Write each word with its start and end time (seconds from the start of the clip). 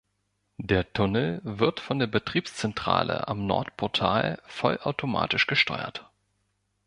Der 0.57 0.91
Tunnel 0.93 1.41
wird 1.43 1.79
von 1.79 1.99
der 1.99 2.07
Betriebszentrale 2.07 3.27
am 3.27 3.45
Nordportal 3.45 4.41
vollautomatisch 4.47 5.45
gesteuert. 5.45 6.09